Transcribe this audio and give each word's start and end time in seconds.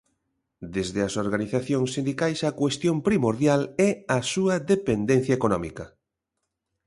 Desde 0.75 0.99
as 1.07 1.13
organizacións 1.25 1.89
sindicais 1.95 2.39
a 2.41 2.51
cuestión 2.61 2.95
primordial 3.07 3.61
é 3.87 3.89
a 4.17 4.19
súa 4.31 4.55
dependencia 4.73 5.37
económica. 5.39 5.85